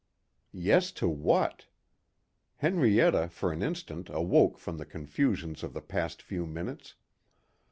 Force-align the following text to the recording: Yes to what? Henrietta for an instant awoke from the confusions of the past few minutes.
Yes 0.55 0.91
to 0.93 1.07
what? 1.07 1.67
Henrietta 2.55 3.29
for 3.29 3.51
an 3.51 3.61
instant 3.61 4.09
awoke 4.09 4.57
from 4.57 4.77
the 4.79 4.83
confusions 4.87 5.61
of 5.61 5.73
the 5.73 5.79
past 5.81 6.23
few 6.23 6.47
minutes. 6.47 6.95